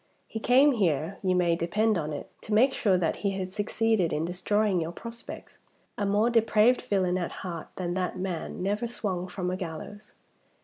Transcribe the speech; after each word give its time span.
He 0.25 0.39
came 0.39 0.71
here, 0.71 1.19
you 1.21 1.35
may 1.35 1.55
depend 1.55 1.95
on 1.95 2.11
it, 2.11 2.27
to 2.41 2.55
make 2.55 2.73
sure 2.73 2.97
that 2.97 3.17
he 3.17 3.37
had 3.37 3.53
succeeded 3.53 4.11
in 4.11 4.25
destroying 4.25 4.81
your 4.81 4.91
prospects. 4.91 5.59
A 5.95 6.07
more 6.07 6.31
depraved 6.31 6.81
villain 6.81 7.19
at 7.19 7.31
heart 7.45 7.67
than 7.75 7.93
that 7.93 8.17
man 8.17 8.63
never 8.63 8.87
swung 8.87 9.27
from 9.27 9.51
a 9.51 9.55
gallows!" 9.55 10.13